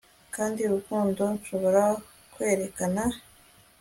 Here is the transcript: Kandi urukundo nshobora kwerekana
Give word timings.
Kandi 0.35 0.59
urukundo 0.67 1.21
nshobora 1.37 1.83
kwerekana 2.33 3.03